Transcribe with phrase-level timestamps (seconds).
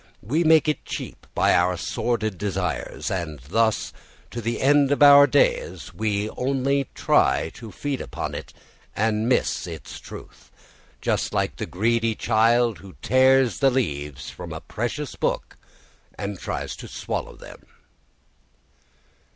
[0.23, 3.93] We make it cheap by our sordid desires; and thus
[4.31, 8.51] to the end of our days we only try to feed upon it
[8.95, 10.49] and miss its truth,
[11.01, 15.55] just like the greedy child who tears leaves from a precious book
[16.17, 17.67] and tries to swallow them.